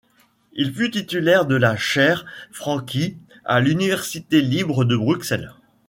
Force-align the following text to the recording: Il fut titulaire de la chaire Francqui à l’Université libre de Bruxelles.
Il 0.53 0.73
fut 0.73 0.89
titulaire 0.89 1.45
de 1.45 1.53
la 1.53 1.77
chaire 1.77 2.25
Francqui 2.51 3.17
à 3.45 3.59
l’Université 3.59 4.41
libre 4.41 4.83
de 4.83 4.97
Bruxelles. 4.97 5.53